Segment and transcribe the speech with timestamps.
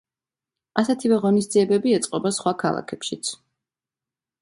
[0.81, 3.35] ასეთივე ღონისძიებები ეწყობა სხვა ქალაქებშიც.